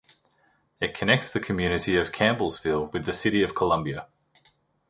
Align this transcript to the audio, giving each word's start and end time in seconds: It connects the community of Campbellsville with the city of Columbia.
It 0.79 0.95
connects 0.95 1.29
the 1.31 1.39
community 1.39 1.95
of 1.97 2.11
Campbellsville 2.11 2.91
with 2.91 3.05
the 3.05 3.13
city 3.13 3.43
of 3.43 3.53
Columbia. 3.53 4.07